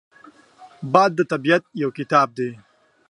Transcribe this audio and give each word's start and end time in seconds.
باد 0.93 1.11
د 1.15 1.19
طبیعت 1.31 1.63
یو 1.81 1.89
کتاب 1.97 2.27
دی 2.37 2.49